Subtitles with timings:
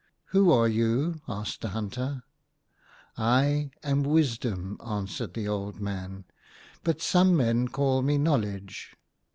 [0.33, 2.23] "Who are you?" asked the hunter."
[3.19, 6.25] I am Wisdom," answered the old man;"
[6.83, 8.93] but some men called me Know ledge.